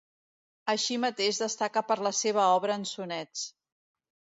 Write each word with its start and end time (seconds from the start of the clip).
Així 0.73 0.97
mateix 1.03 1.43
destaca 1.43 1.85
per 1.93 2.01
la 2.11 2.15
seva 2.23 2.51
obra 2.59 2.83
en 2.83 2.91
sonets. 2.97 3.51